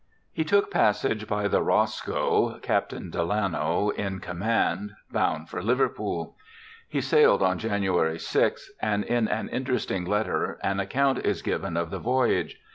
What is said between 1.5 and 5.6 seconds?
Roscoe, Capt. Delano in command, bound